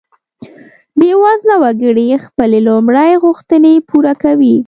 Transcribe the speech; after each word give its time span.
بیوزله 0.99 1.55
وګړي 1.63 2.07
خپلې 2.25 2.59
لومړۍ 2.67 3.11
غوښتنې 3.23 3.73
پوره 3.89 4.13
کوي. 4.23 4.55